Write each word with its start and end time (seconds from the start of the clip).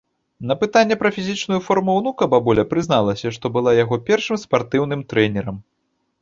На 0.51 0.55
пытанне 0.61 0.95
пра 1.01 1.09
фізічную 1.17 1.59
форму 1.67 1.95
ўнука 1.99 2.23
бабуля 2.33 2.65
прызналася, 2.71 3.27
што 3.37 3.45
была 3.59 3.75
яго 3.83 4.01
першым 4.09 4.41
спартыўным 4.47 5.01
трэнерам. 5.15 5.63